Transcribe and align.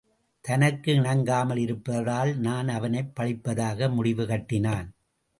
தனக்கு 0.41 0.91
இணங்காமல் 0.93 1.57
இருப்பதால், 1.57 2.37
நான் 2.37 2.67
அவனைப் 2.67 3.11
பழிப்பதாக 3.19 3.89
முடிவு 3.93 4.25
கட்டினான். 4.27 4.87